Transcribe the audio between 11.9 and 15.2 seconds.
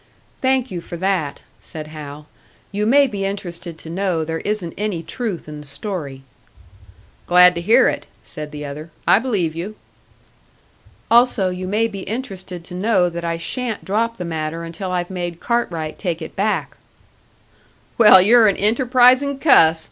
interested to know that I shan't drop the matter until I've